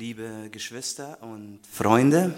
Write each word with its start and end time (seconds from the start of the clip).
liebe 0.00 0.48
Geschwister 0.50 1.18
und 1.20 1.58
Freunde. 1.70 2.32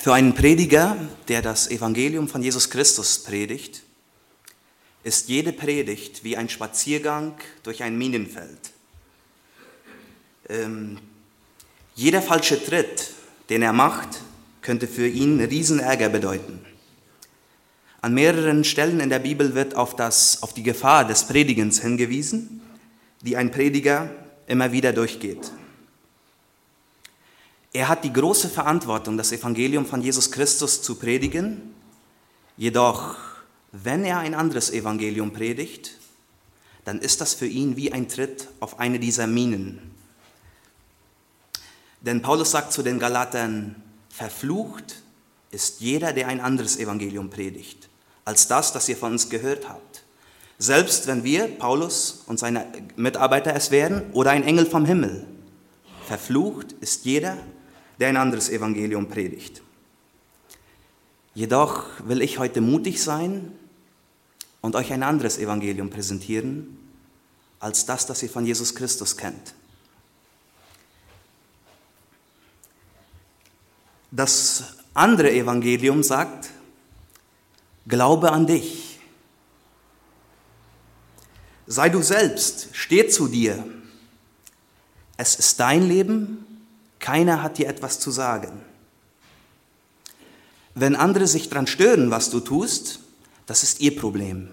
Für 0.00 0.14
einen 0.14 0.32
Prediger, 0.32 0.96
der 1.28 1.42
das 1.42 1.70
Evangelium 1.70 2.28
von 2.28 2.42
Jesus 2.42 2.70
Christus 2.70 3.24
predigt, 3.24 3.82
ist 5.04 5.28
jede 5.28 5.52
Predigt 5.52 6.24
wie 6.24 6.38
ein 6.38 6.48
Spaziergang 6.48 7.34
durch 7.62 7.82
ein 7.82 7.98
Minenfeld. 7.98 8.70
Ähm, 10.48 10.98
jeder 11.94 12.22
falsche 12.22 12.64
Tritt, 12.64 13.12
den 13.50 13.60
er 13.60 13.74
macht, 13.74 14.22
könnte 14.62 14.88
für 14.88 15.06
ihn 15.06 15.42
Riesenärger 15.42 16.08
bedeuten. 16.08 16.64
An 18.00 18.14
mehreren 18.14 18.64
Stellen 18.64 18.98
in 18.98 19.10
der 19.10 19.18
Bibel 19.18 19.54
wird 19.54 19.74
auf, 19.74 19.94
das, 19.94 20.42
auf 20.42 20.54
die 20.54 20.62
Gefahr 20.62 21.06
des 21.06 21.24
Predigens 21.24 21.82
hingewiesen, 21.82 22.62
die 23.20 23.36
ein 23.36 23.50
Prediger 23.50 24.10
immer 24.48 24.72
wieder 24.72 24.92
durchgeht. 24.92 25.52
Er 27.72 27.88
hat 27.88 28.02
die 28.02 28.12
große 28.12 28.48
Verantwortung, 28.48 29.16
das 29.16 29.30
Evangelium 29.30 29.86
von 29.86 30.02
Jesus 30.02 30.30
Christus 30.32 30.82
zu 30.82 30.96
predigen, 30.96 31.74
jedoch 32.56 33.14
wenn 33.72 34.04
er 34.04 34.18
ein 34.18 34.34
anderes 34.34 34.70
Evangelium 34.70 35.32
predigt, 35.32 35.98
dann 36.84 37.00
ist 37.00 37.20
das 37.20 37.34
für 37.34 37.46
ihn 37.46 37.76
wie 37.76 37.92
ein 37.92 38.08
Tritt 38.08 38.48
auf 38.60 38.80
eine 38.80 38.98
dieser 38.98 39.26
Minen. 39.26 39.78
Denn 42.00 42.22
Paulus 42.22 42.50
sagt 42.50 42.72
zu 42.72 42.82
den 42.82 42.98
Galatern, 42.98 43.76
verflucht 44.08 45.02
ist 45.50 45.80
jeder, 45.80 46.12
der 46.12 46.28
ein 46.28 46.40
anderes 46.40 46.78
Evangelium 46.78 47.28
predigt, 47.28 47.88
als 48.24 48.48
das, 48.48 48.72
das 48.72 48.88
ihr 48.88 48.96
von 48.96 49.12
uns 49.12 49.28
gehört 49.28 49.68
habt. 49.68 49.87
Selbst 50.58 51.06
wenn 51.06 51.22
wir, 51.22 51.46
Paulus 51.46 52.24
und 52.26 52.38
seine 52.38 52.66
Mitarbeiter 52.96 53.54
es 53.54 53.70
wären, 53.70 54.10
oder 54.12 54.32
ein 54.32 54.42
Engel 54.42 54.66
vom 54.66 54.84
Himmel. 54.84 55.26
Verflucht 56.06 56.72
ist 56.80 57.04
jeder, 57.04 57.38
der 58.00 58.08
ein 58.08 58.16
anderes 58.16 58.48
Evangelium 58.48 59.08
predigt. 59.08 59.62
Jedoch 61.34 61.84
will 62.04 62.22
ich 62.22 62.38
heute 62.38 62.60
mutig 62.60 63.02
sein 63.02 63.52
und 64.60 64.74
euch 64.74 64.92
ein 64.92 65.04
anderes 65.04 65.38
Evangelium 65.38 65.90
präsentieren 65.90 66.76
als 67.60 67.86
das, 67.86 68.06
das 68.06 68.22
ihr 68.22 68.30
von 68.30 68.44
Jesus 68.44 68.74
Christus 68.74 69.16
kennt. 69.16 69.54
Das 74.10 74.74
andere 74.94 75.30
Evangelium 75.30 76.02
sagt, 76.02 76.50
glaube 77.86 78.32
an 78.32 78.46
dich. 78.46 78.87
Sei 81.70 81.90
du 81.90 82.00
selbst, 82.00 82.68
steh 82.72 83.08
zu 83.08 83.28
dir. 83.28 83.62
Es 85.18 85.36
ist 85.36 85.60
dein 85.60 85.86
Leben, 85.86 86.46
keiner 86.98 87.42
hat 87.42 87.58
dir 87.58 87.68
etwas 87.68 88.00
zu 88.00 88.10
sagen. 88.10 88.62
Wenn 90.74 90.96
andere 90.96 91.26
sich 91.26 91.50
daran 91.50 91.66
stören, 91.66 92.10
was 92.10 92.30
du 92.30 92.40
tust, 92.40 93.00
das 93.44 93.62
ist 93.62 93.80
ihr 93.80 93.94
Problem. 93.96 94.48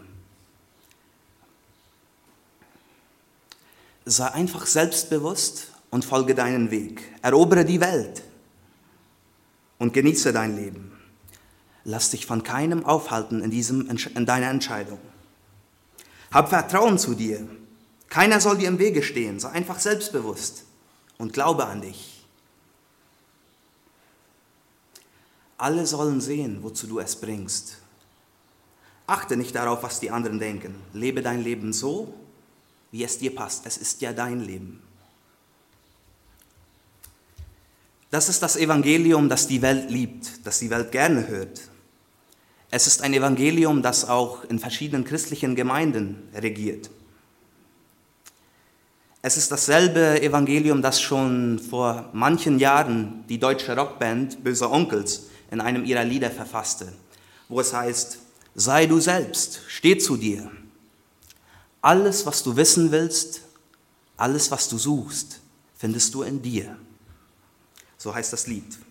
Sei 4.04 4.30
einfach 4.32 4.66
selbstbewusst 4.66 5.72
und 5.92 6.04
folge 6.04 6.36
deinen 6.36 6.70
Weg. 6.70 7.02
Erobere 7.22 7.64
die 7.64 7.80
Welt 7.80 8.24
und 9.80 9.94
genieße 9.94 10.34
dein 10.34 10.58
Leben. 10.58 10.92
Lass 11.86 12.10
dich 12.10 12.26
von 12.26 12.44
keinem 12.44 12.86
aufhalten 12.86 13.42
in, 13.42 13.52
diesem, 13.52 13.90
in 13.90 14.26
deiner 14.26 14.50
Entscheidung. 14.50 15.00
Hab 16.36 16.50
Vertrauen 16.50 17.00
zu 17.00 17.16
dir. 17.16 17.48
Keiner 18.10 18.42
soll 18.42 18.58
dir 18.58 18.68
im 18.68 18.78
Wege 18.78 19.02
stehen. 19.02 19.40
Sei 19.40 19.52
einfach 19.52 19.80
selbstbewusst 19.80 20.66
und 21.18 21.32
glaube 21.32 21.66
an 21.66 21.80
dich. 21.80 22.26
Alle 25.58 25.88
sollen 25.88 26.20
sehen, 26.20 26.62
wozu 26.62 26.88
du 26.88 27.00
es 27.00 27.16
bringst. 27.16 27.78
Achte 29.08 29.38
nicht 29.38 29.56
darauf, 29.56 29.82
was 29.82 30.02
die 30.02 30.12
anderen 30.12 30.38
denken. 30.38 30.76
Lebe 30.92 31.22
dein 31.22 31.42
Leben 31.42 31.72
so, 31.72 32.14
wie 32.92 33.06
es 33.06 33.18
dir 33.18 33.34
passt. 33.34 33.66
Es 33.66 33.78
ist 33.78 34.02
ja 34.02 34.12
dein 34.12 34.42
Leben. 34.42 34.84
Das 38.10 38.28
ist 38.28 38.44
das 38.44 38.58
Evangelium, 38.58 39.30
das 39.30 39.48
die 39.48 39.62
Welt 39.62 39.90
liebt, 39.90 40.46
das 40.46 40.60
die 40.60 40.70
Welt 40.70 40.92
gerne 40.92 41.30
hört. 41.30 41.62
Es 42.76 42.88
ist 42.88 43.02
ein 43.04 43.14
Evangelium, 43.14 43.82
das 43.82 44.04
auch 44.04 44.44
in 44.44 44.60
verschiedenen 44.60 45.06
christlichen 45.06 45.56
Gemeinden 45.56 46.28
regiert. 46.34 46.90
Es 49.22 49.38
ist 49.38 49.50
dasselbe 49.50 50.22
Evangelium, 50.22 50.82
das 50.82 51.00
schon 51.00 51.58
vor 51.58 52.10
manchen 52.12 52.60
Jahren 52.60 53.24
die 53.30 53.40
deutsche 53.40 53.78
Rockband 53.78 54.44
Böser 54.44 54.70
Onkels 54.70 55.28
in 55.52 55.62
einem 55.62 55.86
ihrer 55.86 56.04
Lieder 56.04 56.30
verfasste, 56.30 56.92
wo 57.48 57.62
es 57.62 57.74
heißt, 57.74 58.20
sei 58.56 58.88
du 58.88 59.00
selbst, 59.00 59.62
steh 59.70 59.98
zu 59.98 60.18
dir. 60.18 60.52
Alles, 61.82 62.26
was 62.26 62.44
du 62.44 62.58
wissen 62.58 62.92
willst, 62.92 63.40
alles, 64.18 64.52
was 64.52 64.68
du 64.68 64.78
suchst, 64.78 65.40
findest 65.78 66.14
du 66.14 66.24
in 66.24 66.42
dir. 66.42 66.76
So 67.98 68.14
heißt 68.14 68.34
das 68.34 68.48
Lied. 68.48 68.85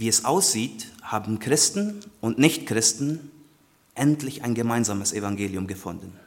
Wie 0.00 0.08
es 0.08 0.24
aussieht, 0.24 0.86
haben 1.02 1.40
Christen 1.40 2.00
und 2.22 2.38
Nichtchristen 2.38 3.30
endlich 3.94 4.42
ein 4.42 4.54
gemeinsames 4.54 5.12
Evangelium 5.12 5.66
gefunden. 5.66 6.18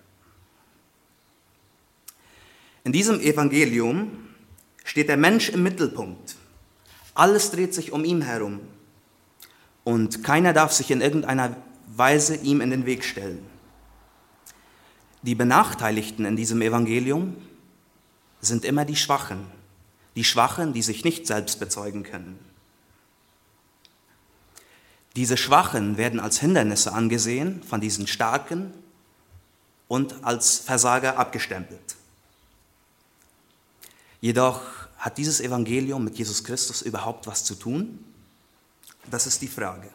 In 2.83 2.91
diesem 2.91 3.19
Evangelium 3.19 4.11
steht 4.83 5.09
der 5.09 5.17
Mensch 5.17 5.49
im 5.49 5.63
Mittelpunkt. 5.63 6.35
Alles 7.15 7.49
dreht 7.49 7.73
sich 7.73 7.91
um 7.91 8.05
ihn 8.05 8.21
herum 8.21 8.59
und 9.83 10.23
keiner 10.23 10.53
darf 10.53 10.71
sich 10.71 10.91
in 10.91 11.01
irgendeiner 11.01 11.57
Weise 11.87 12.35
ihm 12.35 12.61
in 12.61 12.69
den 12.69 12.85
Weg 12.85 13.03
stellen. 13.03 13.43
Die 15.23 15.33
Benachteiligten 15.33 16.25
in 16.25 16.35
diesem 16.35 16.61
Evangelium 16.61 17.37
sind 18.39 18.65
immer 18.65 18.85
die 18.85 18.97
Schwachen, 18.97 19.47
die 20.15 20.23
Schwachen, 20.23 20.73
die 20.73 20.83
sich 20.83 21.03
nicht 21.03 21.25
selbst 21.25 21.59
bezeugen 21.59 22.03
können. 22.03 22.52
Diese 25.15 25.37
Schwachen 25.37 25.97
werden 25.97 26.19
als 26.19 26.39
Hindernisse 26.39 26.91
angesehen 26.91 27.61
von 27.63 27.79
diesen 27.81 28.07
Starken 28.07 28.73
und 29.87 30.23
als 30.23 30.57
Versager 30.57 31.17
abgestempelt. 31.17 31.95
Jedoch 34.21 34.61
hat 34.97 35.17
dieses 35.17 35.41
Evangelium 35.41 36.03
mit 36.03 36.17
Jesus 36.17 36.43
Christus 36.43 36.81
überhaupt 36.81 37.27
was 37.27 37.43
zu 37.43 37.55
tun? 37.55 38.03
Das 39.11 39.27
ist 39.27 39.41
die 39.41 39.47
Frage. 39.47 39.89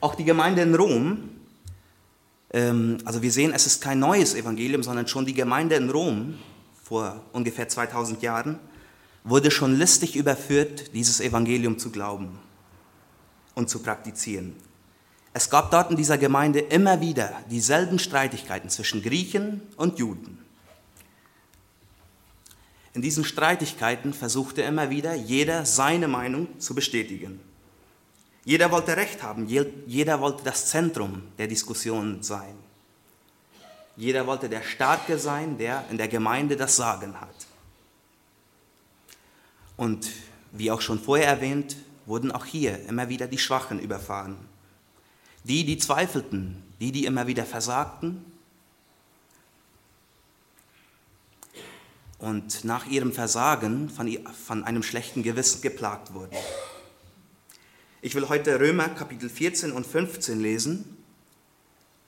Auch 0.00 0.16
die 0.16 0.24
Gemeinde 0.24 0.62
in 0.62 0.74
Rom, 0.74 1.30
ähm, 2.52 2.98
also 3.04 3.22
wir 3.22 3.30
sehen, 3.30 3.52
es 3.54 3.66
ist 3.66 3.80
kein 3.80 4.00
neues 4.00 4.34
Evangelium, 4.34 4.82
sondern 4.82 5.06
schon 5.06 5.24
die 5.24 5.34
Gemeinde 5.34 5.76
in 5.76 5.88
Rom 5.88 6.38
vor 6.82 7.22
ungefähr 7.32 7.68
2000 7.68 8.20
Jahren 8.22 8.58
wurde 9.24 9.50
schon 9.50 9.76
listig 9.76 10.16
überführt, 10.16 10.94
dieses 10.94 11.20
Evangelium 11.20 11.78
zu 11.78 11.90
glauben 11.90 12.38
und 13.54 13.70
zu 13.70 13.80
praktizieren. 13.80 14.56
Es 15.34 15.48
gab 15.48 15.70
dort 15.70 15.90
in 15.90 15.96
dieser 15.96 16.18
Gemeinde 16.18 16.60
immer 16.60 17.00
wieder 17.00 17.32
dieselben 17.50 17.98
Streitigkeiten 17.98 18.68
zwischen 18.68 19.02
Griechen 19.02 19.62
und 19.76 19.98
Juden. 19.98 20.38
In 22.94 23.00
diesen 23.00 23.24
Streitigkeiten 23.24 24.12
versuchte 24.12 24.60
immer 24.62 24.90
wieder 24.90 25.14
jeder 25.14 25.64
seine 25.64 26.08
Meinung 26.08 26.48
zu 26.58 26.74
bestätigen. 26.74 27.40
Jeder 28.44 28.70
wollte 28.70 28.96
Recht 28.96 29.22
haben, 29.22 29.46
jeder 29.46 30.20
wollte 30.20 30.44
das 30.44 30.66
Zentrum 30.66 31.22
der 31.38 31.46
Diskussion 31.46 32.22
sein. 32.22 32.54
Jeder 33.96 34.26
wollte 34.26 34.48
der 34.48 34.62
Starke 34.62 35.16
sein, 35.16 35.56
der 35.56 35.84
in 35.90 35.96
der 35.96 36.08
Gemeinde 36.08 36.56
das 36.56 36.76
Sagen 36.76 37.18
hat. 37.20 37.34
Und 39.82 40.12
wie 40.52 40.70
auch 40.70 40.80
schon 40.80 41.00
vorher 41.00 41.26
erwähnt, 41.26 41.74
wurden 42.06 42.30
auch 42.30 42.44
hier 42.44 42.78
immer 42.86 43.08
wieder 43.08 43.26
die 43.26 43.38
Schwachen 43.38 43.80
überfahren. 43.80 44.36
Die, 45.42 45.64
die 45.64 45.76
zweifelten, 45.76 46.62
die, 46.78 46.92
die 46.92 47.04
immer 47.04 47.26
wieder 47.26 47.44
versagten 47.44 48.24
und 52.20 52.64
nach 52.64 52.86
ihrem 52.86 53.12
Versagen 53.12 53.90
von, 53.90 54.08
von 54.46 54.62
einem 54.62 54.84
schlechten 54.84 55.24
Gewissen 55.24 55.62
geplagt 55.62 56.14
wurden. 56.14 56.36
Ich 58.02 58.14
will 58.14 58.28
heute 58.28 58.60
Römer 58.60 58.88
Kapitel 58.88 59.28
14 59.28 59.72
und 59.72 59.84
15 59.84 60.38
lesen. 60.38 60.96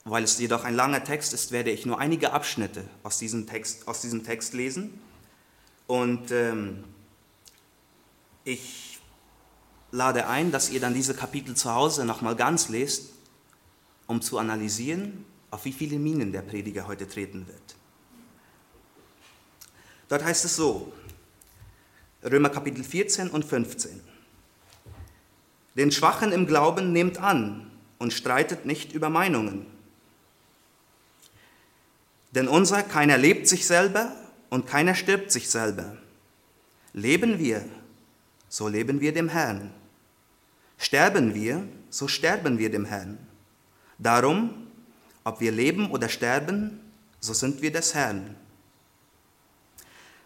Weil 0.04 0.22
es 0.22 0.38
jedoch 0.38 0.62
ein 0.62 0.76
langer 0.76 1.02
Text 1.02 1.34
ist, 1.34 1.50
werde 1.50 1.72
ich 1.72 1.86
nur 1.86 1.98
einige 1.98 2.32
Abschnitte 2.32 2.84
aus 3.02 3.18
diesem 3.18 3.48
Text, 3.48 3.88
aus 3.88 4.00
diesem 4.00 4.22
Text 4.22 4.54
lesen. 4.54 5.00
Und 5.88 6.30
ähm, 6.30 6.84
ich 8.44 8.98
lade 9.90 10.26
ein, 10.28 10.52
dass 10.52 10.70
ihr 10.70 10.80
dann 10.80 10.94
diese 10.94 11.14
Kapitel 11.14 11.54
zu 11.56 11.72
Hause 11.72 12.04
nochmal 12.04 12.36
ganz 12.36 12.68
lest, 12.68 13.10
um 14.06 14.20
zu 14.20 14.38
analysieren, 14.38 15.24
auf 15.50 15.64
wie 15.64 15.72
viele 15.72 15.98
Minen 15.98 16.32
der 16.32 16.42
Prediger 16.42 16.86
heute 16.86 17.08
treten 17.08 17.46
wird. 17.46 17.76
Dort 20.08 20.24
heißt 20.24 20.44
es 20.44 20.56
so, 20.56 20.92
Römer 22.22 22.50
Kapitel 22.50 22.84
14 22.84 23.30
und 23.30 23.44
15. 23.44 24.00
Den 25.76 25.90
Schwachen 25.90 26.32
im 26.32 26.46
Glauben 26.46 26.92
nehmt 26.92 27.18
an 27.18 27.70
und 27.98 28.12
streitet 28.12 28.64
nicht 28.66 28.92
über 28.92 29.08
Meinungen. 29.08 29.66
Denn 32.32 32.48
unser 32.48 32.82
keiner 32.82 33.16
lebt 33.16 33.46
sich 33.46 33.66
selber 33.66 34.14
und 34.50 34.66
keiner 34.66 34.94
stirbt 34.94 35.30
sich 35.30 35.50
selber. 35.50 35.96
Leben 36.92 37.38
wir, 37.38 37.64
so 38.54 38.68
leben 38.68 39.00
wir 39.00 39.12
dem 39.12 39.30
Herrn. 39.30 39.72
Sterben 40.78 41.34
wir, 41.34 41.66
so 41.90 42.06
sterben 42.06 42.56
wir 42.56 42.70
dem 42.70 42.84
Herrn. 42.84 43.18
Darum, 43.98 44.68
ob 45.24 45.40
wir 45.40 45.50
leben 45.50 45.90
oder 45.90 46.08
sterben, 46.08 46.78
so 47.18 47.34
sind 47.34 47.62
wir 47.62 47.72
des 47.72 47.94
Herrn. 47.94 48.36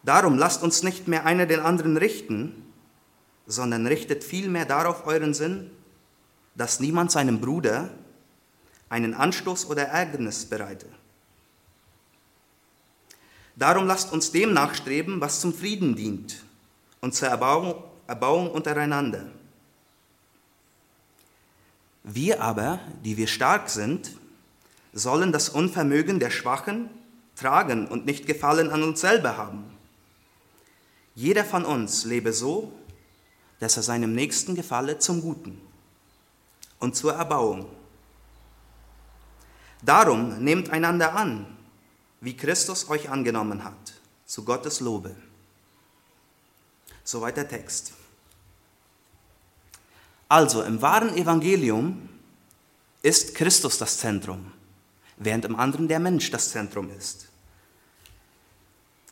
Darum 0.03 0.37
lasst 0.37 0.63
uns 0.63 0.83
nicht 0.83 1.09
mehr 1.09 1.25
einer 1.25 1.47
den 1.47 1.61
anderen 1.61 1.97
richten, 1.97 2.67
sondern 3.47 3.87
richtet 3.87 4.23
vielmehr 4.23 4.67
darauf 4.67 5.07
euren 5.07 5.33
Sinn, 5.33 5.71
dass 6.55 6.81
niemand 6.81 7.11
seinem 7.11 7.41
Bruder 7.41 7.89
einen 8.91 9.15
Anstoß 9.15 9.71
oder 9.71 9.85
Ärgernis 9.85 10.45
bereite. 10.45 10.91
Darum 13.57 13.87
lasst 13.87 14.13
uns 14.13 14.33
dem 14.33 14.53
nachstreben, 14.53 15.19
was 15.23 15.41
zum 15.41 15.55
Frieden 15.55 15.97
dient 15.97 16.45
und 17.01 17.15
zur 17.15 17.29
Erbauung, 17.29 17.85
Erbauung 18.09 18.51
untereinander. 18.51 19.27
Wir 22.03 22.43
aber, 22.43 22.81
die 23.05 23.19
wir 23.19 23.27
stark 23.27 23.69
sind, 23.69 24.17
sollen 24.95 25.31
das 25.31 25.51
Unvermögen 25.51 26.19
der 26.19 26.31
Schwachen 26.31 26.89
tragen 27.37 27.87
und 27.87 28.07
nicht 28.07 28.27
Gefallen 28.27 28.71
an 28.71 28.83
uns 28.83 29.03
selber 29.03 29.37
haben. 29.37 29.63
Jeder 31.15 31.45
von 31.45 31.67
uns 31.67 32.07
lebe 32.07 32.33
so, 32.33 32.73
dass 33.61 33.77
er 33.77 33.83
seinem 33.83 34.15
Nächsten 34.15 34.55
gefalle 34.55 34.99
zum 34.99 35.21
Guten 35.21 35.61
und 36.79 36.97
zur 36.97 37.13
Erbauung. 37.13 37.67
Darum 39.83 40.43
nehmt 40.43 40.71
einander 40.71 41.15
an, 41.15 41.45
wie 42.23 42.35
Christus 42.35 42.89
euch 42.89 43.11
angenommen 43.11 43.65
hat, 43.65 44.01
zu 44.25 44.45
Gottes 44.47 44.81
Lobe. 44.81 45.15
Soweit 47.09 47.39
der 47.39 47.49
Text. 47.49 47.95
Also 50.29 50.63
im 50.63 50.83
wahren 50.83 51.17
Evangelium 51.17 52.07
ist 53.01 53.35
Christus 53.35 53.79
das 53.79 53.97
Zentrum, 53.97 54.53
während 55.17 55.47
im 55.47 55.57
anderen 55.57 55.89
der 55.89 56.01
Mensch 56.01 56.31
das 56.31 56.51
Zentrum 56.51 56.91
ist. 56.91 57.29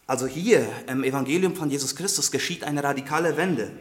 Also 0.06 0.26
hier 0.26 0.70
im 0.86 1.04
Evangelium 1.04 1.56
von 1.56 1.70
Jesus 1.70 1.96
Christus 1.96 2.30
geschieht 2.30 2.64
eine 2.64 2.84
radikale 2.84 3.38
Wende. 3.38 3.72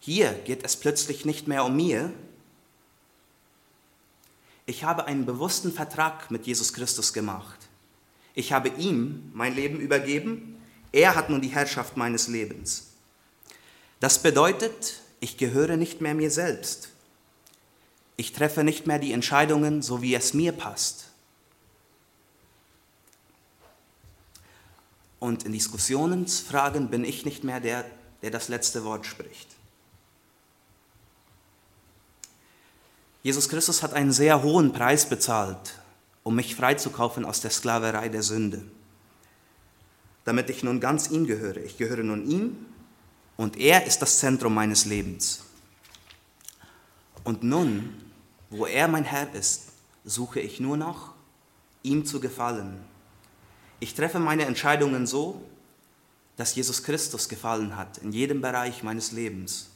Hier 0.00 0.32
geht 0.32 0.64
es 0.64 0.74
plötzlich 0.74 1.26
nicht 1.26 1.46
mehr 1.46 1.66
um 1.66 1.76
mir. 1.76 2.10
Ich 4.64 4.82
habe 4.82 5.04
einen 5.04 5.26
bewussten 5.26 5.74
Vertrag 5.74 6.30
mit 6.30 6.46
Jesus 6.46 6.72
Christus 6.72 7.12
gemacht. 7.12 7.58
Ich 8.32 8.54
habe 8.54 8.70
ihm 8.70 9.30
mein 9.34 9.54
Leben 9.54 9.78
übergeben. 9.78 10.56
Er 10.90 11.14
hat 11.14 11.28
nun 11.28 11.42
die 11.42 11.48
Herrschaft 11.48 11.98
meines 11.98 12.28
Lebens. 12.28 12.91
Das 14.02 14.18
bedeutet, 14.18 15.00
ich 15.20 15.36
gehöre 15.36 15.76
nicht 15.76 16.00
mehr 16.00 16.12
mir 16.12 16.32
selbst. 16.32 16.88
Ich 18.16 18.32
treffe 18.32 18.64
nicht 18.64 18.84
mehr 18.84 18.98
die 18.98 19.12
Entscheidungen, 19.12 19.80
so 19.80 20.02
wie 20.02 20.12
es 20.16 20.34
mir 20.34 20.50
passt. 20.50 21.04
Und 25.20 25.44
in 25.44 25.52
Diskussionsfragen 25.52 26.90
bin 26.90 27.04
ich 27.04 27.24
nicht 27.24 27.44
mehr 27.44 27.60
der, 27.60 27.84
der 28.22 28.32
das 28.32 28.48
letzte 28.48 28.82
Wort 28.82 29.06
spricht. 29.06 29.48
Jesus 33.22 33.48
Christus 33.48 33.84
hat 33.84 33.92
einen 33.92 34.10
sehr 34.10 34.42
hohen 34.42 34.72
Preis 34.72 35.08
bezahlt, 35.08 35.78
um 36.24 36.34
mich 36.34 36.56
freizukaufen 36.56 37.24
aus 37.24 37.40
der 37.40 37.52
Sklaverei 37.52 38.08
der 38.08 38.24
Sünde, 38.24 38.64
damit 40.24 40.50
ich 40.50 40.64
nun 40.64 40.80
ganz 40.80 41.08
ihm 41.08 41.24
gehöre. 41.24 41.58
Ich 41.58 41.76
gehöre 41.76 42.02
nun 42.02 42.28
ihm 42.28 42.71
und 43.42 43.56
er 43.56 43.84
ist 43.84 44.00
das 44.00 44.20
Zentrum 44.20 44.54
meines 44.54 44.84
Lebens. 44.84 45.40
Und 47.24 47.42
nun, 47.42 47.92
wo 48.50 48.66
er 48.66 48.86
mein 48.86 49.02
Herr 49.02 49.34
ist, 49.34 49.72
suche 50.04 50.38
ich 50.38 50.60
nur 50.60 50.76
noch, 50.76 51.12
ihm 51.82 52.06
zu 52.06 52.20
gefallen. 52.20 52.78
Ich 53.80 53.94
treffe 53.94 54.20
meine 54.20 54.44
Entscheidungen 54.44 55.08
so, 55.08 55.42
dass 56.36 56.54
Jesus 56.54 56.84
Christus 56.84 57.28
gefallen 57.28 57.76
hat 57.76 57.98
in 57.98 58.12
jedem 58.12 58.40
Bereich 58.40 58.84
meines 58.84 59.10
Lebens. 59.10 59.70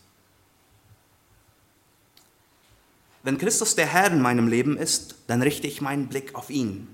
Wenn 3.25 3.37
Christus 3.37 3.75
der 3.75 3.87
Herr 3.87 4.13
in 4.13 4.23
meinem 4.23 4.47
Leben 4.47 4.77
ist, 4.77 5.17
dann 5.27 5.43
richte 5.43 5.67
ich 5.67 5.81
meinen 5.81 6.07
Blick 6.07 6.37
auf 6.37 6.51
ihn. 6.51 6.87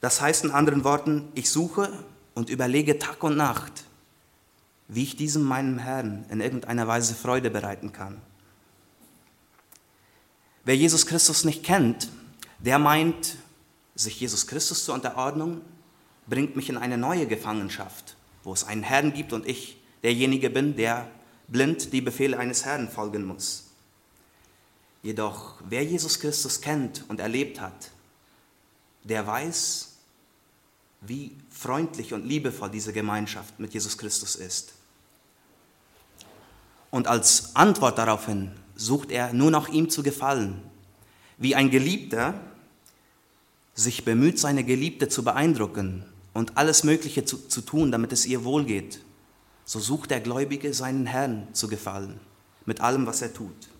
Das 0.00 0.20
heißt 0.20 0.44
in 0.44 0.52
anderen 0.52 0.84
Worten, 0.84 1.32
ich 1.34 1.50
suche 1.50 1.92
und 2.34 2.50
überlege 2.50 3.00
Tag 3.00 3.24
und 3.24 3.36
Nacht, 3.36 3.82
wie 4.94 5.04
ich 5.04 5.16
diesem 5.16 5.42
meinem 5.42 5.78
Herrn 5.78 6.26
in 6.28 6.40
irgendeiner 6.40 6.86
Weise 6.86 7.14
Freude 7.14 7.50
bereiten 7.50 7.92
kann. 7.92 8.20
Wer 10.64 10.76
Jesus 10.76 11.06
Christus 11.06 11.44
nicht 11.44 11.64
kennt, 11.64 12.10
der 12.58 12.78
meint, 12.78 13.36
sich 13.94 14.20
Jesus 14.20 14.46
Christus 14.46 14.84
zur 14.84 14.94
Unterordnung 14.94 15.62
bringt 16.26 16.56
mich 16.56 16.68
in 16.68 16.76
eine 16.76 16.98
neue 16.98 17.26
Gefangenschaft, 17.26 18.16
wo 18.44 18.52
es 18.52 18.64
einen 18.64 18.82
Herrn 18.82 19.12
gibt 19.12 19.32
und 19.32 19.46
ich 19.46 19.78
derjenige 20.02 20.50
bin, 20.50 20.76
der 20.76 21.08
blind 21.48 21.92
die 21.92 22.00
Befehle 22.00 22.38
eines 22.38 22.64
Herrn 22.64 22.88
folgen 22.88 23.24
muss. 23.24 23.64
Jedoch, 25.02 25.56
wer 25.68 25.84
Jesus 25.84 26.20
Christus 26.20 26.60
kennt 26.60 27.04
und 27.08 27.18
erlebt 27.18 27.60
hat, 27.60 27.90
der 29.04 29.26
weiß, 29.26 29.88
wie 31.00 31.36
freundlich 31.50 32.12
und 32.12 32.24
liebevoll 32.24 32.70
diese 32.70 32.92
Gemeinschaft 32.92 33.58
mit 33.58 33.74
Jesus 33.74 33.98
Christus 33.98 34.36
ist. 34.36 34.74
Und 36.92 37.08
als 37.08 37.56
Antwort 37.56 37.96
daraufhin 37.96 38.52
sucht 38.76 39.10
er 39.10 39.32
nur 39.32 39.50
noch 39.50 39.68
ihm 39.68 39.88
zu 39.88 40.02
gefallen, 40.02 40.62
wie 41.38 41.54
ein 41.54 41.70
Geliebter 41.70 42.34
sich 43.74 44.04
bemüht, 44.04 44.38
seine 44.38 44.62
Geliebte 44.62 45.08
zu 45.08 45.24
beeindrucken 45.24 46.04
und 46.34 46.58
alles 46.58 46.84
Mögliche 46.84 47.24
zu, 47.24 47.48
zu 47.48 47.62
tun, 47.62 47.90
damit 47.90 48.12
es 48.12 48.26
ihr 48.26 48.44
wohlgeht. 48.44 49.00
So 49.64 49.80
sucht 49.80 50.10
der 50.10 50.20
Gläubige 50.20 50.74
seinen 50.74 51.06
Herrn 51.06 51.48
zu 51.54 51.66
gefallen, 51.66 52.20
mit 52.66 52.82
allem, 52.82 53.06
was 53.06 53.22
er 53.22 53.32
tut. 53.32 53.70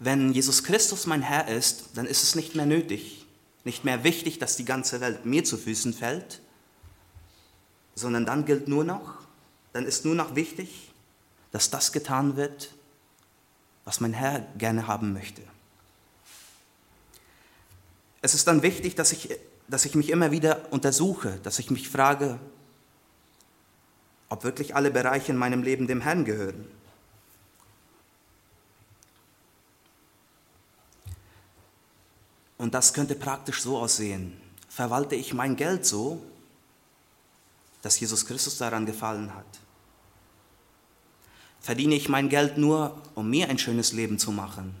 Wenn 0.00 0.32
Jesus 0.32 0.64
Christus 0.64 1.06
mein 1.06 1.22
Herr 1.22 1.46
ist, 1.46 1.90
dann 1.94 2.06
ist 2.06 2.24
es 2.24 2.34
nicht 2.34 2.56
mehr 2.56 2.66
nötig, 2.66 3.26
nicht 3.62 3.84
mehr 3.84 4.02
wichtig, 4.02 4.40
dass 4.40 4.56
die 4.56 4.64
ganze 4.64 5.00
Welt 5.00 5.24
mir 5.24 5.44
zu 5.44 5.56
Füßen 5.56 5.94
fällt, 5.94 6.40
sondern 7.98 8.24
dann 8.24 8.44
gilt 8.44 8.68
nur 8.68 8.84
noch, 8.84 9.14
dann 9.72 9.84
ist 9.84 10.04
nur 10.04 10.14
noch 10.14 10.34
wichtig, 10.34 10.92
dass 11.50 11.70
das 11.70 11.92
getan 11.92 12.36
wird, 12.36 12.72
was 13.84 14.00
mein 14.00 14.12
Herr 14.12 14.40
gerne 14.56 14.86
haben 14.86 15.12
möchte. 15.12 15.42
Es 18.20 18.34
ist 18.34 18.46
dann 18.46 18.62
wichtig, 18.62 18.94
dass 18.94 19.12
ich, 19.12 19.30
dass 19.68 19.84
ich 19.84 19.94
mich 19.94 20.10
immer 20.10 20.30
wieder 20.30 20.72
untersuche, 20.72 21.38
dass 21.42 21.58
ich 21.58 21.70
mich 21.70 21.88
frage, 21.88 22.38
ob 24.28 24.44
wirklich 24.44 24.74
alle 24.76 24.90
Bereiche 24.90 25.32
in 25.32 25.38
meinem 25.38 25.62
Leben 25.62 25.86
dem 25.86 26.00
Herrn 26.00 26.24
gehören. 26.24 26.66
Und 32.58 32.74
das 32.74 32.92
könnte 32.92 33.14
praktisch 33.14 33.62
so 33.62 33.78
aussehen. 33.78 34.38
Verwalte 34.68 35.14
ich 35.14 35.32
mein 35.32 35.56
Geld 35.56 35.86
so, 35.86 36.20
dass 37.88 38.00
Jesus 38.00 38.26
Christus 38.26 38.58
daran 38.58 38.84
gefallen 38.84 39.34
hat? 39.34 39.46
Verdiene 41.58 41.94
ich 41.94 42.10
mein 42.10 42.28
Geld 42.28 42.58
nur, 42.58 43.00
um 43.14 43.30
mir 43.30 43.48
ein 43.48 43.58
schönes 43.58 43.94
Leben 43.94 44.18
zu 44.18 44.30
machen? 44.30 44.74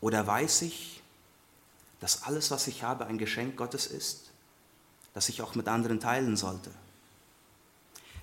Oder 0.00 0.24
weiß 0.24 0.62
ich, 0.62 1.02
dass 1.98 2.22
alles, 2.22 2.52
was 2.52 2.68
ich 2.68 2.84
habe, 2.84 3.06
ein 3.06 3.18
Geschenk 3.18 3.56
Gottes 3.56 3.88
ist, 3.88 4.30
das 5.14 5.28
ich 5.28 5.42
auch 5.42 5.56
mit 5.56 5.66
anderen 5.66 5.98
teilen 5.98 6.36
sollte? 6.36 6.70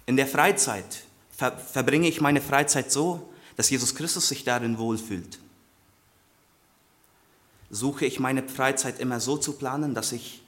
In 0.06 0.16
der 0.16 0.28
Freizeit 0.28 1.04
ver 1.30 1.58
verbringe 1.58 2.08
ich 2.08 2.22
meine 2.22 2.40
Freizeit 2.40 2.90
so, 2.90 3.34
dass 3.58 3.70
Jesus 3.70 3.96
Christus 3.96 4.30
sich 4.30 4.46
darin 4.46 4.78
wohlfühlt 4.78 5.40
suche 7.74 8.06
ich 8.06 8.20
meine 8.20 8.48
Freizeit 8.48 9.00
immer 9.00 9.20
so 9.20 9.36
zu 9.36 9.54
planen, 9.54 9.96
dass, 9.96 10.12
ich, 10.12 10.43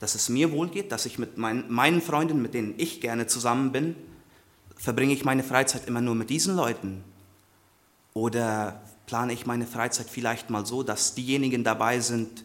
dass 0.00 0.14
es 0.14 0.28
mir 0.28 0.50
wohlgeht, 0.50 0.90
dass 0.90 1.06
ich 1.06 1.18
mit 1.18 1.38
mein, 1.38 1.70
meinen 1.70 2.02
Freunden, 2.02 2.42
mit 2.42 2.54
denen 2.54 2.74
ich 2.78 3.00
gerne 3.00 3.26
zusammen 3.26 3.70
bin, 3.70 3.94
verbringe 4.74 5.12
ich 5.12 5.24
meine 5.24 5.44
Freizeit 5.44 5.86
immer 5.86 6.00
nur 6.00 6.14
mit 6.14 6.30
diesen 6.30 6.56
Leuten? 6.56 7.04
Oder 8.14 8.82
plane 9.06 9.34
ich 9.34 9.46
meine 9.46 9.66
Freizeit 9.66 10.08
vielleicht 10.08 10.50
mal 10.50 10.64
so, 10.64 10.82
dass 10.82 11.14
diejenigen 11.14 11.64
dabei 11.64 12.00
sind, 12.00 12.44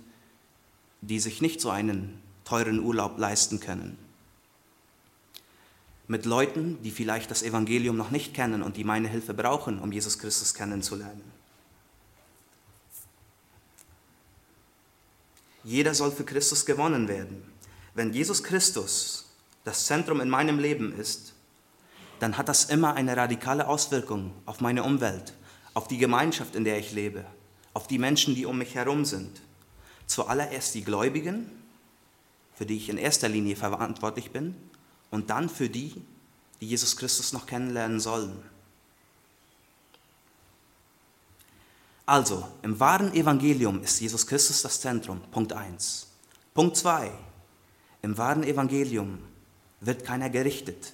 die 1.02 1.20
sich 1.20 1.42
nicht 1.42 1.62
so 1.62 1.70
einen 1.70 2.22
teuren 2.44 2.80
Urlaub 2.80 3.18
leisten 3.18 3.60
können. 3.60 3.98
Mit 6.08 6.26
Leuten, 6.26 6.78
die 6.84 6.92
vielleicht 6.92 7.32
das 7.32 7.42
Evangelium 7.42 7.98
noch 7.98 8.12
nicht 8.12 8.34
kennen 8.34 8.62
und 8.62 8.78
die 8.78 8.84
meine 8.84 9.08
Hilfe 9.08 9.34
brauchen, 9.34 9.80
um 9.80 9.92
Jesus 9.92 10.20
Christus 10.20 10.54
kennenzulernen. 10.54 11.35
Jeder 15.66 15.96
soll 15.96 16.12
für 16.12 16.24
Christus 16.24 16.66
gewonnen 16.66 17.08
werden. 17.08 17.44
Wenn 17.96 18.14
Jesus 18.14 18.44
Christus 18.44 19.26
das 19.64 19.86
Zentrum 19.86 20.22
in 20.22 20.30
meinem 20.30 20.60
Leben 20.60 20.98
ist, 20.98 21.34
dann 22.20 22.38
hat 22.38 22.48
das 22.48 22.66
immer 22.66 22.94
eine 22.94 23.18
radikale 23.18 23.68
Auswirkung 23.68 24.32
auf 24.46 24.62
meine 24.62 24.84
Umwelt, 24.84 25.34
auf 25.74 25.88
die 25.88 25.98
Gemeinschaft, 25.98 26.56
in 26.56 26.66
der 26.66 26.78
ich 26.78 26.92
lebe, 26.92 27.26
auf 27.74 27.88
die 27.88 27.98
Menschen, 27.98 28.36
die 28.36 28.46
um 28.46 28.60
mich 28.60 28.76
herum 28.76 29.06
sind. 29.06 29.42
Zuallererst 30.06 30.76
die 30.76 30.84
Gläubigen, 30.84 31.50
für 32.54 32.68
die 32.68 32.78
ich 32.78 32.90
in 32.90 33.00
erster 33.00 33.28
Linie 33.28 33.56
verantwortlich 33.56 34.30
bin, 34.30 34.56
und 35.10 35.32
dann 35.32 35.50
für 35.50 35.68
die, 35.68 35.96
die 36.62 36.68
Jesus 36.68 36.96
Christus 36.96 37.34
noch 37.34 37.48
kennenlernen 37.48 38.00
sollen. 38.00 38.38
Also, 42.06 42.48
im 42.62 42.80
wahren 42.80 43.14
Evangelium 43.14 43.82
ist 43.82 44.00
Jesus 44.00 44.28
Christus 44.28 44.62
das 44.62 44.80
Zentrum, 44.80 45.22
Punkt 45.32 45.54
1. 45.54 46.08
Punkt 46.54 46.78
2. 46.78 47.10
Im 48.04 48.18
wahren 48.18 48.44
Evangelium 48.44 49.18
wird 49.82 50.06
keiner 50.06 50.30
gerichtet. 50.30 50.94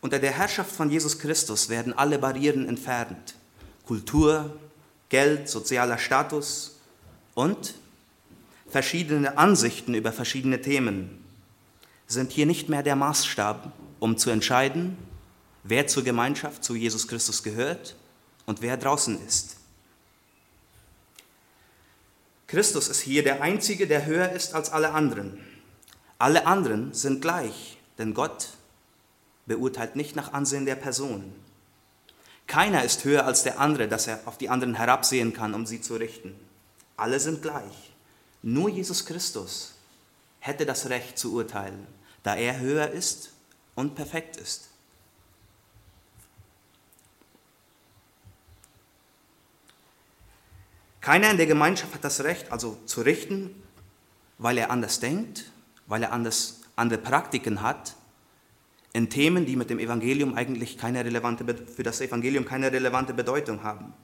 Unter 0.00 0.18
der 0.18 0.32
Herrschaft 0.32 0.72
von 0.72 0.90
Jesus 0.90 1.18
Christus 1.18 1.68
werden 1.68 1.92
alle 1.92 2.18
Barrieren 2.18 2.66
entfernt. 2.66 3.34
Kultur, 3.84 4.58
Geld, 5.10 5.48
sozialer 5.48 5.98
Status 5.98 6.76
und 7.34 7.74
verschiedene 8.68 9.36
Ansichten 9.36 9.94
über 9.94 10.12
verschiedene 10.12 10.62
Themen 10.62 11.22
sind 12.06 12.32
hier 12.32 12.46
nicht 12.46 12.68
mehr 12.68 12.82
der 12.82 12.96
Maßstab, 12.96 13.72
um 14.00 14.16
zu 14.16 14.30
entscheiden, 14.30 14.96
wer 15.62 15.86
zur 15.86 16.04
Gemeinschaft 16.04 16.64
zu 16.64 16.74
Jesus 16.74 17.06
Christus 17.06 17.42
gehört 17.42 17.96
und 18.46 18.62
wer 18.62 18.76
draußen 18.76 19.24
ist. 19.26 19.56
Christus 22.46 22.88
ist 22.88 23.00
hier 23.00 23.24
der 23.24 23.42
Einzige, 23.42 23.86
der 23.86 24.06
höher 24.06 24.30
ist 24.30 24.54
als 24.54 24.70
alle 24.70 24.92
anderen. 24.92 25.44
Alle 26.18 26.46
anderen 26.46 26.94
sind 26.94 27.20
gleich, 27.20 27.76
denn 27.98 28.14
Gott 28.14 28.50
beurteilt 29.46 29.96
nicht 29.96 30.16
nach 30.16 30.32
Ansehen 30.32 30.64
der 30.64 30.76
Person. 30.76 31.32
Keiner 32.46 32.84
ist 32.84 33.04
höher 33.04 33.26
als 33.26 33.42
der 33.42 33.58
andere, 33.58 33.88
dass 33.88 34.06
er 34.06 34.20
auf 34.26 34.38
die 34.38 34.48
anderen 34.48 34.74
herabsehen 34.74 35.32
kann, 35.32 35.54
um 35.54 35.66
sie 35.66 35.80
zu 35.80 35.96
richten. 35.96 36.34
Alle 36.96 37.18
sind 37.18 37.42
gleich. 37.42 37.92
Nur 38.42 38.68
Jesus 38.68 39.04
Christus 39.04 39.74
hätte 40.38 40.64
das 40.64 40.88
Recht 40.88 41.18
zu 41.18 41.34
urteilen, 41.34 41.86
da 42.22 42.36
er 42.36 42.60
höher 42.60 42.90
ist 42.90 43.30
und 43.74 43.96
perfekt 43.96 44.36
ist. 44.36 44.65
Keiner 51.06 51.30
in 51.30 51.36
der 51.36 51.46
Gemeinschaft 51.46 51.94
hat 51.94 52.02
das 52.02 52.24
Recht, 52.24 52.50
also 52.50 52.78
zu 52.84 53.02
richten, 53.02 53.54
weil 54.38 54.58
er 54.58 54.72
anders 54.72 54.98
denkt, 54.98 55.52
weil 55.86 56.02
er 56.02 56.10
anders, 56.10 56.62
andere 56.74 56.98
Praktiken 56.98 57.62
hat, 57.62 57.94
in 58.92 59.08
Themen, 59.08 59.46
die 59.46 59.54
mit 59.54 59.70
dem 59.70 59.78
Evangelium 59.78 60.34
eigentlich 60.34 60.76
keine 60.76 61.04
relevante, 61.04 61.44
für 61.64 61.84
das 61.84 62.00
Evangelium 62.00 62.44
keine 62.44 62.72
relevante 62.72 63.14
Bedeutung 63.14 63.62
haben. 63.62 63.94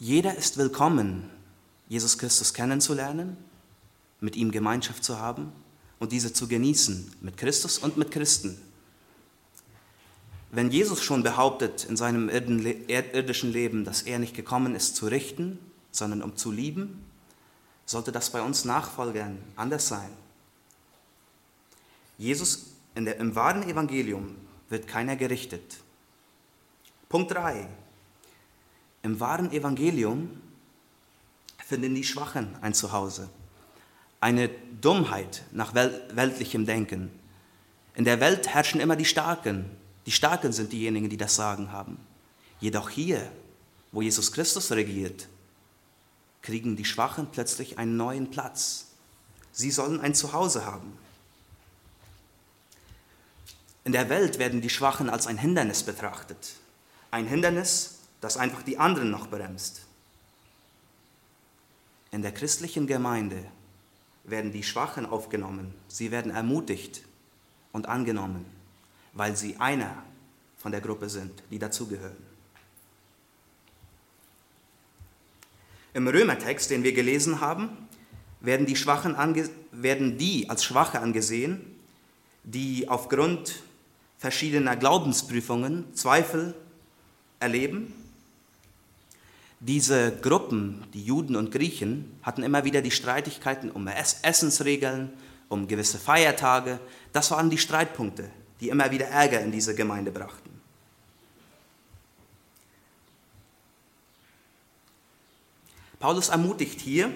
Jeder 0.00 0.36
ist 0.36 0.58
willkommen, 0.58 1.30
Jesus 1.88 2.18
Christus 2.18 2.52
kennenzulernen, 2.52 3.36
mit 4.18 4.34
ihm 4.34 4.50
Gemeinschaft 4.50 5.04
zu 5.04 5.20
haben 5.20 5.52
und 6.00 6.10
diese 6.10 6.32
zu 6.32 6.48
genießen, 6.48 7.14
mit 7.20 7.36
Christus 7.36 7.78
und 7.78 7.96
mit 7.96 8.10
Christen. 8.10 8.60
Wenn 10.50 10.70
Jesus 10.70 11.02
schon 11.02 11.22
behauptet 11.22 11.84
in 11.84 11.96
seinem 11.96 12.28
irdischen 12.28 13.52
Leben, 13.52 13.84
dass 13.84 14.02
er 14.02 14.18
nicht 14.18 14.34
gekommen 14.34 14.74
ist 14.74 14.96
zu 14.96 15.06
richten, 15.06 15.58
sondern 15.90 16.22
um 16.22 16.36
zu 16.36 16.50
lieben, 16.50 17.04
sollte 17.84 18.12
das 18.12 18.30
bei 18.30 18.40
uns 18.40 18.64
Nachfolgern 18.64 19.38
anders 19.56 19.88
sein. 19.88 20.10
Jesus 22.16 22.66
der, 23.04 23.18
im 23.18 23.34
wahren 23.34 23.62
Evangelium 23.62 24.34
wird 24.68 24.88
keiner 24.88 25.16
gerichtet. 25.16 25.78
Punkt 27.08 27.32
3. 27.32 27.68
Im 29.02 29.20
wahren 29.20 29.52
Evangelium 29.52 30.40
finden 31.64 31.94
die 31.94 32.04
Schwachen 32.04 32.56
ein 32.60 32.74
Zuhause. 32.74 33.28
Eine 34.20 34.50
Dummheit 34.80 35.44
nach 35.52 35.74
weltlichem 35.74 36.66
Denken. 36.66 37.10
In 37.94 38.04
der 38.04 38.20
Welt 38.20 38.48
herrschen 38.48 38.80
immer 38.80 38.96
die 38.96 39.04
Starken. 39.04 39.66
Die 40.08 40.12
Starken 40.12 40.54
sind 40.54 40.72
diejenigen, 40.72 41.10
die 41.10 41.18
das 41.18 41.36
Sagen 41.36 41.70
haben. 41.70 41.98
Jedoch 42.60 42.88
hier, 42.88 43.30
wo 43.92 44.00
Jesus 44.00 44.32
Christus 44.32 44.72
regiert, 44.72 45.28
kriegen 46.40 46.76
die 46.76 46.86
Schwachen 46.86 47.26
plötzlich 47.30 47.76
einen 47.76 47.98
neuen 47.98 48.30
Platz. 48.30 48.86
Sie 49.52 49.70
sollen 49.70 50.00
ein 50.00 50.14
Zuhause 50.14 50.64
haben. 50.64 50.96
In 53.84 53.92
der 53.92 54.08
Welt 54.08 54.38
werden 54.38 54.62
die 54.62 54.70
Schwachen 54.70 55.10
als 55.10 55.26
ein 55.26 55.36
Hindernis 55.36 55.82
betrachtet. 55.82 56.54
Ein 57.10 57.26
Hindernis, 57.26 57.98
das 58.22 58.38
einfach 58.38 58.62
die 58.62 58.78
anderen 58.78 59.10
noch 59.10 59.28
bremst. 59.28 59.82
In 62.12 62.22
der 62.22 62.32
christlichen 62.32 62.86
Gemeinde 62.86 63.44
werden 64.24 64.52
die 64.52 64.62
Schwachen 64.62 65.04
aufgenommen. 65.04 65.74
Sie 65.86 66.10
werden 66.10 66.30
ermutigt 66.30 67.02
und 67.72 67.90
angenommen, 67.90 68.46
weil 69.18 69.36
sie 69.36 69.56
einer 69.58 70.04
von 70.56 70.70
der 70.70 70.80
Gruppe 70.80 71.08
sind, 71.08 71.42
die 71.50 71.58
dazugehören. 71.58 72.16
Im 75.92 76.06
Römertext, 76.06 76.70
den 76.70 76.84
wir 76.84 76.92
gelesen 76.92 77.40
haben, 77.40 77.70
werden 78.40 78.64
die, 78.64 78.76
Schwachen 78.76 79.16
werden 79.72 80.18
die 80.18 80.48
als 80.48 80.62
Schwache 80.62 81.00
angesehen, 81.00 81.60
die 82.44 82.88
aufgrund 82.88 83.64
verschiedener 84.18 84.76
Glaubensprüfungen 84.76 85.92
Zweifel 85.94 86.54
erleben. 87.40 87.92
Diese 89.58 90.16
Gruppen, 90.16 90.84
die 90.94 91.02
Juden 91.02 91.34
und 91.34 91.50
Griechen, 91.50 92.20
hatten 92.22 92.44
immer 92.44 92.64
wieder 92.64 92.82
die 92.82 92.92
Streitigkeiten 92.92 93.72
um 93.72 93.88
Essensregeln, 93.88 95.10
um 95.48 95.66
gewisse 95.66 95.98
Feiertage. 95.98 96.78
Das 97.12 97.32
waren 97.32 97.50
die 97.50 97.58
Streitpunkte, 97.58 98.30
die 98.60 98.68
immer 98.68 98.90
wieder 98.90 99.06
Ärger 99.06 99.40
in 99.40 99.52
diese 99.52 99.74
Gemeinde 99.74 100.10
brachten. 100.10 100.48
Paulus 105.98 106.28
ermutigt 106.28 106.80
hier, 106.80 107.12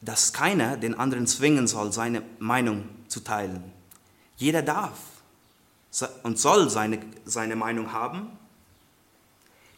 dass 0.00 0.32
keiner 0.32 0.76
den 0.76 0.98
anderen 0.98 1.26
zwingen 1.26 1.66
soll, 1.66 1.92
seine 1.92 2.22
Meinung 2.38 2.88
zu 3.08 3.20
teilen. 3.20 3.72
Jeder 4.36 4.62
darf 4.62 4.98
und 6.22 6.38
soll 6.38 6.68
seine, 6.68 6.98
seine 7.24 7.56
Meinung 7.56 7.92
haben. 7.92 8.38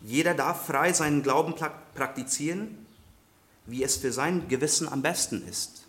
Jeder 0.00 0.35
darf 0.35 0.66
frei 0.66 0.92
seinen 0.92 1.23
Glauben 1.23 1.54
praktizieren, 1.94 2.87
wie 3.66 3.83
es 3.83 3.97
für 3.97 4.12
sein 4.12 4.49
Gewissen 4.49 4.88
am 4.88 5.02
besten 5.02 5.47
ist. 5.47 5.85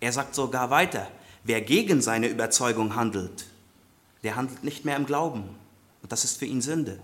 Er 0.00 0.12
sagt 0.12 0.34
sogar 0.34 0.70
weiter, 0.70 1.10
wer 1.44 1.60
gegen 1.60 2.00
seine 2.00 2.28
Überzeugung 2.28 2.94
handelt, 2.94 3.46
der 4.22 4.36
handelt 4.36 4.64
nicht 4.64 4.84
mehr 4.84 4.96
im 4.96 5.06
Glauben. 5.06 5.44
Und 6.02 6.12
das 6.12 6.24
ist 6.24 6.38
für 6.38 6.46
ihn 6.46 6.60
Sünde. 6.60 6.98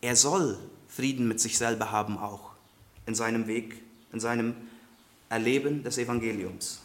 Er 0.00 0.16
soll 0.16 0.58
Frieden 0.88 1.28
mit 1.28 1.40
sich 1.40 1.58
selber 1.58 1.90
haben 1.90 2.18
auch 2.18 2.52
in 3.06 3.14
seinem 3.14 3.46
Weg, 3.46 3.82
in 4.12 4.20
seinem 4.20 4.54
Erleben 5.28 5.82
des 5.82 5.98
Evangeliums. 5.98 6.80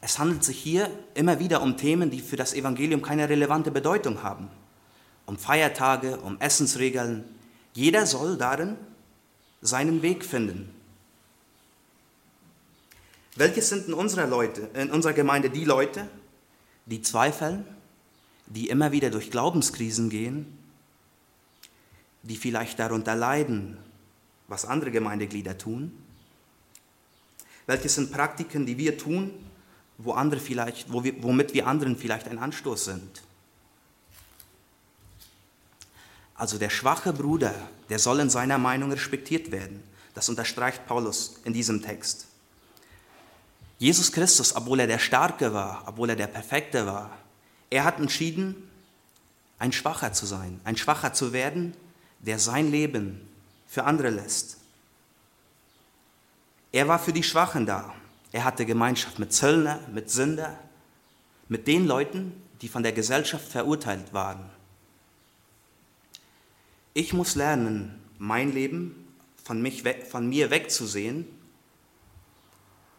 Es 0.00 0.18
handelt 0.18 0.42
sich 0.42 0.58
hier 0.58 0.90
immer 1.14 1.38
wieder 1.38 1.62
um 1.62 1.76
Themen, 1.76 2.10
die 2.10 2.20
für 2.20 2.36
das 2.36 2.54
Evangelium 2.54 3.02
keine 3.02 3.28
relevante 3.28 3.70
Bedeutung 3.70 4.22
haben. 4.22 4.48
Um 5.26 5.38
Feiertage, 5.38 6.18
um 6.18 6.40
Essensregeln. 6.40 7.24
Jeder 7.72 8.06
soll 8.06 8.36
darin 8.36 8.76
seinen 9.62 10.02
Weg 10.02 10.24
finden. 10.24 10.74
Welches 13.36 13.70
sind 13.70 13.88
in 13.88 13.94
unserer, 13.94 14.26
Leute, 14.26 14.68
in 14.74 14.90
unserer 14.90 15.14
Gemeinde 15.14 15.48
die 15.48 15.64
Leute, 15.64 16.08
die 16.84 17.00
zweifeln, 17.00 17.64
die 18.46 18.68
immer 18.68 18.92
wieder 18.92 19.08
durch 19.08 19.30
Glaubenskrisen 19.30 20.10
gehen, 20.10 20.58
die 22.24 22.36
vielleicht 22.36 22.78
darunter 22.78 23.14
leiden, 23.14 23.78
was 24.48 24.66
andere 24.66 24.90
Gemeindeglieder 24.90 25.56
tun? 25.56 25.92
Welches 27.66 27.94
sind 27.94 28.12
Praktiken, 28.12 28.66
die 28.66 28.76
wir 28.76 28.98
tun, 28.98 29.30
wo 29.96 30.12
andere 30.12 30.40
vielleicht, 30.40 30.92
womit 30.92 31.54
wir 31.54 31.66
anderen 31.66 31.96
vielleicht 31.96 32.28
ein 32.28 32.38
Anstoß 32.38 32.84
sind? 32.84 33.22
Also 36.34 36.58
der 36.58 36.70
schwache 36.70 37.12
Bruder, 37.12 37.54
der 37.88 37.98
soll 37.98 38.20
in 38.20 38.30
seiner 38.30 38.58
Meinung 38.58 38.90
respektiert 38.90 39.50
werden. 39.50 39.82
Das 40.14 40.28
unterstreicht 40.28 40.86
Paulus 40.86 41.40
in 41.44 41.52
diesem 41.52 41.82
Text. 41.82 42.26
Jesus 43.78 44.12
Christus, 44.12 44.54
obwohl 44.54 44.80
er 44.80 44.86
der 44.86 44.98
Starke 44.98 45.52
war, 45.52 45.84
obwohl 45.86 46.10
er 46.10 46.16
der 46.16 46.28
Perfekte 46.28 46.86
war, 46.86 47.10
er 47.70 47.84
hat 47.84 47.98
entschieden, 47.98 48.70
ein 49.58 49.72
Schwacher 49.72 50.12
zu 50.12 50.26
sein, 50.26 50.60
ein 50.64 50.76
Schwacher 50.76 51.12
zu 51.12 51.32
werden, 51.32 51.74
der 52.20 52.38
sein 52.38 52.70
Leben 52.70 53.28
für 53.66 53.84
andere 53.84 54.10
lässt. 54.10 54.58
Er 56.72 56.88
war 56.88 56.98
für 56.98 57.12
die 57.12 57.22
Schwachen 57.22 57.66
da. 57.66 57.92
Er 58.32 58.44
hatte 58.44 58.64
Gemeinschaft 58.64 59.18
mit 59.18 59.32
Zöllner, 59.32 59.80
mit 59.92 60.10
Sünder, 60.10 60.58
mit 61.48 61.66
den 61.66 61.86
Leuten, 61.86 62.32
die 62.62 62.68
von 62.68 62.82
der 62.82 62.92
Gesellschaft 62.92 63.46
verurteilt 63.48 64.12
waren. 64.12 64.48
Ich 66.94 67.12
muss 67.12 67.34
lernen, 67.34 67.98
mein 68.18 68.52
Leben 68.52 69.08
von, 69.42 69.62
mich 69.62 69.84
weg, 69.84 70.06
von 70.06 70.28
mir 70.28 70.50
wegzusehen, 70.50 71.26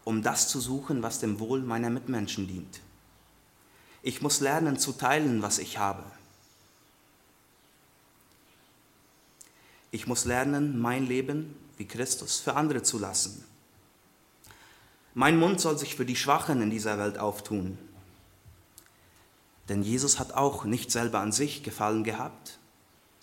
um 0.03 0.23
das 0.23 0.49
zu 0.49 0.59
suchen, 0.59 1.03
was 1.03 1.19
dem 1.19 1.39
Wohl 1.39 1.61
meiner 1.61 1.89
Mitmenschen 1.89 2.47
dient. 2.47 2.81
Ich 4.01 4.21
muss 4.21 4.39
lernen 4.39 4.77
zu 4.77 4.93
teilen, 4.93 5.41
was 5.41 5.59
ich 5.59 5.77
habe. 5.77 6.03
Ich 9.91 10.07
muss 10.07 10.25
lernen, 10.25 10.79
mein 10.79 11.05
Leben 11.05 11.55
wie 11.77 11.85
Christus 11.85 12.39
für 12.39 12.55
andere 12.55 12.81
zu 12.81 12.97
lassen. 12.97 13.45
Mein 15.13 15.37
Mund 15.37 15.61
soll 15.61 15.77
sich 15.77 15.95
für 15.95 16.05
die 16.05 16.15
Schwachen 16.15 16.61
in 16.63 16.71
dieser 16.71 16.97
Welt 16.97 17.19
auftun. 17.19 17.77
Denn 19.69 19.83
Jesus 19.83 20.17
hat 20.17 20.33
auch 20.33 20.65
nicht 20.65 20.91
selber 20.91 21.19
an 21.19 21.31
sich 21.31 21.61
Gefallen 21.61 22.03
gehabt, 22.03 22.57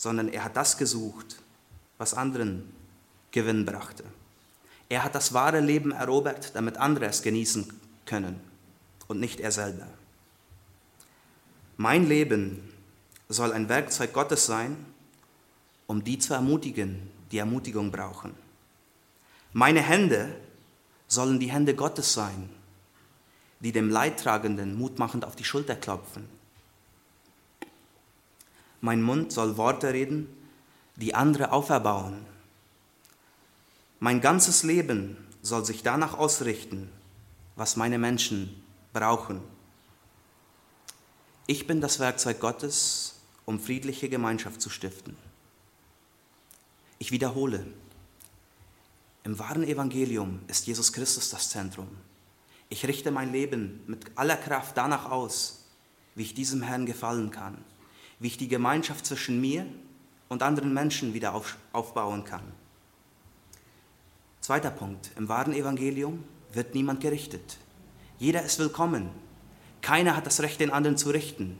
sondern 0.00 0.30
er 0.30 0.44
hat 0.44 0.56
das 0.56 0.78
gesucht, 0.78 1.42
was 1.98 2.14
anderen 2.14 2.72
Gewinn 3.32 3.66
brachte. 3.66 4.02
Er 4.88 5.04
hat 5.04 5.14
das 5.14 5.34
wahre 5.34 5.60
Leben 5.60 5.92
erobert, 5.92 6.52
damit 6.54 6.78
andere 6.78 7.04
es 7.04 7.20
genießen 7.20 7.70
können 8.06 8.40
und 9.08 9.20
nicht 9.20 9.40
er 9.40 9.52
selber. 9.52 9.86
Mein 11.76 12.08
Leben 12.08 12.72
soll 13.28 13.52
ein 13.52 13.68
Werkzeug 13.68 14.14
Gottes 14.14 14.46
sein, 14.46 14.86
um 15.86 16.02
die 16.02 16.18
zu 16.18 16.32
ermutigen, 16.32 17.10
die 17.30 17.36
Ermutigung 17.36 17.90
brauchen. 17.90 18.34
Meine 19.52 19.82
Hände 19.82 20.34
sollen 21.08 21.38
die 21.38 21.52
Hände 21.52 21.74
Gottes 21.74 22.14
sein, 22.14 22.48
die 23.60 23.72
dem 23.72 23.90
Leidtragenden 23.90 24.78
mutmachend 24.78 25.26
auf 25.26 25.36
die 25.36 25.44
Schulter 25.44 25.76
klopfen. 25.76 26.39
Mein 28.80 29.02
Mund 29.02 29.32
soll 29.32 29.56
Worte 29.56 29.92
reden, 29.92 30.28
die 30.96 31.14
andere 31.14 31.52
auferbauen. 31.52 32.24
Mein 33.98 34.20
ganzes 34.20 34.62
Leben 34.62 35.16
soll 35.42 35.64
sich 35.64 35.82
danach 35.82 36.16
ausrichten, 36.16 36.90
was 37.56 37.76
meine 37.76 37.98
Menschen 37.98 38.62
brauchen. 38.92 39.40
Ich 41.46 41.66
bin 41.66 41.80
das 41.80 41.98
Werkzeug 41.98 42.40
Gottes, 42.40 43.20
um 43.44 43.60
friedliche 43.60 44.08
Gemeinschaft 44.08 44.62
zu 44.62 44.70
stiften. 44.70 45.16
Ich 46.98 47.10
wiederhole, 47.10 47.66
im 49.24 49.38
wahren 49.38 49.64
Evangelium 49.64 50.40
ist 50.48 50.66
Jesus 50.66 50.92
Christus 50.92 51.30
das 51.30 51.50
Zentrum. 51.50 51.88
Ich 52.68 52.86
richte 52.86 53.10
mein 53.10 53.32
Leben 53.32 53.82
mit 53.86 54.06
aller 54.16 54.36
Kraft 54.36 54.76
danach 54.76 55.10
aus, 55.10 55.64
wie 56.14 56.22
ich 56.22 56.34
diesem 56.34 56.62
Herrn 56.62 56.86
gefallen 56.86 57.30
kann, 57.30 57.62
wie 58.20 58.28
ich 58.28 58.36
die 58.36 58.48
Gemeinschaft 58.48 59.06
zwischen 59.06 59.40
mir 59.40 59.66
und 60.28 60.42
anderen 60.42 60.72
Menschen 60.72 61.14
wieder 61.14 61.34
auf, 61.34 61.56
aufbauen 61.72 62.24
kann. 62.24 62.44
Zweiter 64.40 64.70
Punkt, 64.70 65.10
im 65.16 65.28
wahren 65.28 65.52
Evangelium 65.52 66.24
wird 66.52 66.74
niemand 66.74 67.00
gerichtet. 67.00 67.58
Jeder 68.18 68.42
ist 68.42 68.58
willkommen. 68.58 69.10
Keiner 69.80 70.16
hat 70.16 70.26
das 70.26 70.40
Recht, 70.40 70.60
den 70.60 70.70
anderen 70.70 70.96
zu 70.96 71.10
richten, 71.10 71.58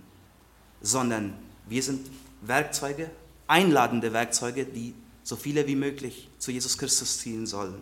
sondern 0.82 1.34
wir 1.66 1.82
sind 1.82 2.10
Werkzeuge, 2.42 3.10
einladende 3.46 4.12
Werkzeuge, 4.12 4.64
die 4.66 4.94
so 5.22 5.36
viele 5.36 5.66
wie 5.66 5.76
möglich 5.76 6.28
zu 6.38 6.50
Jesus 6.52 6.76
Christus 6.76 7.18
ziehen 7.18 7.46
sollen. 7.46 7.80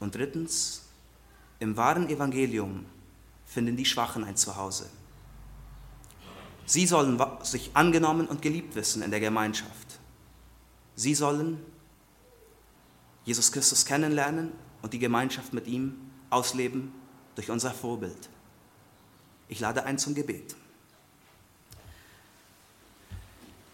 Und 0.00 0.14
drittens, 0.14 0.82
im 1.58 1.76
wahren 1.76 2.08
Evangelium 2.08 2.86
finden 3.46 3.76
die 3.76 3.84
Schwachen 3.84 4.24
ein 4.24 4.36
Zuhause. 4.36 4.88
Sie 6.66 6.86
sollen 6.86 7.20
sich 7.42 7.70
angenommen 7.74 8.26
und 8.26 8.42
geliebt 8.42 8.74
wissen 8.74 9.02
in 9.02 9.10
der 9.10 9.20
Gemeinschaft. 9.20 9.98
Sie 10.96 11.14
sollen 11.14 11.58
Jesus 13.24 13.52
Christus 13.52 13.84
kennenlernen 13.84 14.52
und 14.82 14.92
die 14.92 14.98
Gemeinschaft 14.98 15.52
mit 15.52 15.66
ihm 15.66 15.96
ausleben 16.30 16.92
durch 17.34 17.50
unser 17.50 17.72
Vorbild. 17.72 18.28
Ich 19.48 19.60
lade 19.60 19.84
ein 19.84 19.98
zum 19.98 20.14
Gebet. 20.14 20.56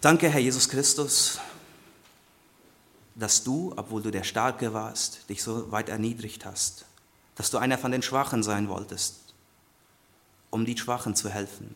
Danke, 0.01 0.29
Herr 0.29 0.39
Jesus 0.39 0.67
Christus, 0.67 1.39
dass 3.15 3.43
du, 3.43 3.73
obwohl 3.75 4.01
du 4.01 4.09
der 4.09 4.23
Starke 4.23 4.73
warst, 4.73 5.29
dich 5.29 5.43
so 5.43 5.71
weit 5.71 5.89
erniedrigt 5.89 6.45
hast, 6.45 6.85
dass 7.35 7.51
du 7.51 7.57
einer 7.57 7.77
von 7.77 7.91
den 7.91 8.01
Schwachen 8.01 8.41
sein 8.41 8.67
wolltest, 8.67 9.33
um 10.49 10.65
die 10.65 10.77
Schwachen 10.77 11.15
zu 11.15 11.29
helfen. 11.29 11.75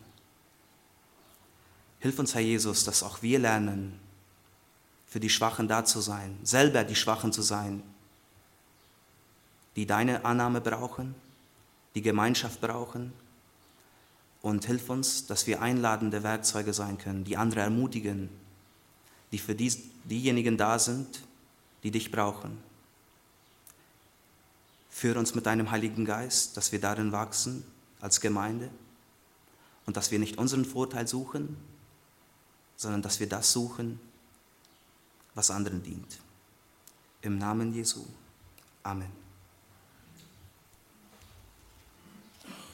Hilf 2.06 2.20
uns, 2.20 2.36
Herr 2.36 2.40
Jesus, 2.40 2.84
dass 2.84 3.02
auch 3.02 3.20
wir 3.22 3.40
lernen, 3.40 3.98
für 5.08 5.18
die 5.18 5.28
Schwachen 5.28 5.66
da 5.66 5.84
zu 5.84 6.00
sein, 6.00 6.38
selber 6.44 6.84
die 6.84 6.94
Schwachen 6.94 7.32
zu 7.32 7.42
sein, 7.42 7.82
die 9.74 9.86
deine 9.86 10.24
Annahme 10.24 10.60
brauchen, 10.60 11.16
die 11.96 12.02
Gemeinschaft 12.02 12.60
brauchen. 12.60 13.12
Und 14.40 14.66
hilf 14.66 14.88
uns, 14.88 15.26
dass 15.26 15.48
wir 15.48 15.60
einladende 15.60 16.22
Werkzeuge 16.22 16.72
sein 16.72 16.96
können, 16.96 17.24
die 17.24 17.36
andere 17.36 17.62
ermutigen, 17.62 18.28
die 19.32 19.38
für 19.38 19.56
die, 19.56 19.72
diejenigen 20.04 20.56
da 20.56 20.78
sind, 20.78 21.22
die 21.82 21.90
dich 21.90 22.12
brauchen. 22.12 22.56
Führe 24.90 25.18
uns 25.18 25.34
mit 25.34 25.44
deinem 25.44 25.72
Heiligen 25.72 26.04
Geist, 26.04 26.56
dass 26.56 26.70
wir 26.70 26.80
darin 26.80 27.10
wachsen 27.10 27.64
als 28.00 28.20
Gemeinde 28.20 28.70
und 29.86 29.96
dass 29.96 30.12
wir 30.12 30.20
nicht 30.20 30.38
unseren 30.38 30.64
Vorteil 30.64 31.08
suchen, 31.08 31.56
sondern 32.76 33.02
dass 33.02 33.20
wir 33.20 33.28
das 33.28 33.52
suchen, 33.52 33.98
was 35.34 35.50
anderen 35.50 35.82
dient. 35.82 36.20
Im 37.22 37.38
Namen 37.38 37.72
Jesu. 37.72 38.04
Amen. 38.82 39.25